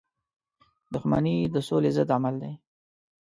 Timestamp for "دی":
2.43-2.53